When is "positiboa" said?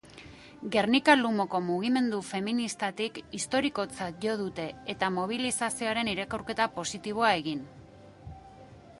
6.79-7.29